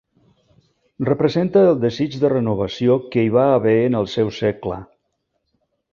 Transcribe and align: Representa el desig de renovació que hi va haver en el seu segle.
Representa 1.09 1.61
el 1.73 1.77
desig 1.83 2.17
de 2.23 2.31
renovació 2.33 2.97
que 3.17 3.27
hi 3.27 3.29
va 3.39 3.45
haver 3.59 3.77
en 3.83 3.99
el 4.01 4.11
seu 4.15 4.33
segle. 4.39 4.79